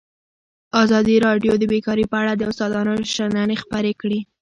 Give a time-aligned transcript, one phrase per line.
[0.83, 4.19] ازادي راډیو د بیکاري په اړه د استادانو شننې خپرې کړي.